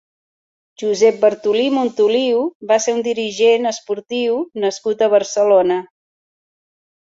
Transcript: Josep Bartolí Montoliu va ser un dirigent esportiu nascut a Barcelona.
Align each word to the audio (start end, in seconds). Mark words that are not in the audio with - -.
Josep 0.83 1.19
Bartolí 1.25 1.65
Montoliu 1.75 2.41
va 2.73 2.79
ser 2.87 2.97
un 3.01 3.05
dirigent 3.11 3.73
esportiu 3.75 4.43
nascut 4.67 5.07
a 5.11 5.15
Barcelona. 5.19 5.83